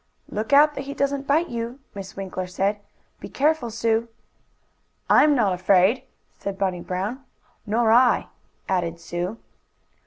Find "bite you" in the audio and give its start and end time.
1.27-1.77